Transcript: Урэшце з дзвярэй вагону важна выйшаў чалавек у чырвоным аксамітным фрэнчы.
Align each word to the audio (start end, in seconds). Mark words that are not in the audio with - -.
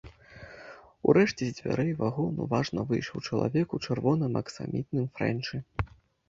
Урэшце 1.11 1.43
з 1.49 1.53
дзвярэй 1.57 1.91
вагону 1.99 2.47
важна 2.53 2.85
выйшаў 2.93 3.17
чалавек 3.27 3.67
у 3.79 3.81
чырвоным 3.89 4.33
аксамітным 4.43 5.05
фрэнчы. 5.19 5.55